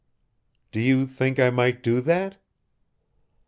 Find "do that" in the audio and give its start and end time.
1.83-2.37